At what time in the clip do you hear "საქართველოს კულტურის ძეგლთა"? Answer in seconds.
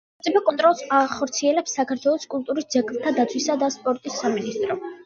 1.81-3.17